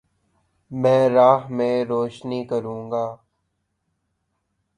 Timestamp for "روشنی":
1.85-2.43